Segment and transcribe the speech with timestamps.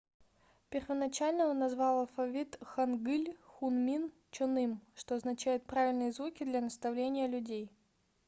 [0.71, 7.69] первоначально он назвал алфавит хангыль хунмин чоным что означает правильные звуки для наставления людей